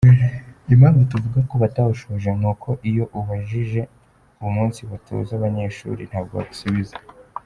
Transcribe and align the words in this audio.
Impamvu 0.73 1.01
tuvuga 1.11 1.39
ko 1.49 1.53
batawusohoje 1.63 2.29
ni 2.39 2.47
uko 2.51 2.69
iyo 2.89 3.03
ubabajije 3.07 3.81
umunsi 4.47 4.79
batoza 4.91 5.31
abanyeshuri, 5.35 6.01
ntabwo 6.09 6.33
bagusubiza. 6.39 6.95